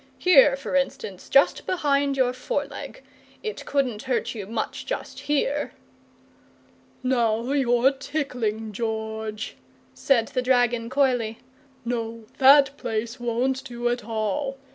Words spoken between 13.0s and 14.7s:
won't do at all.